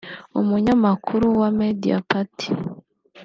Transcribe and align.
umunyamakuru 0.39 1.25
wa 1.39 1.49
Mediapart 1.57 2.37